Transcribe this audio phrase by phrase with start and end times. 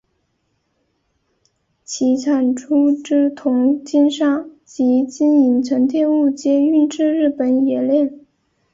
[1.83, 8.25] 其产出之铜精砂及金银沉淀物皆运至日本冶炼。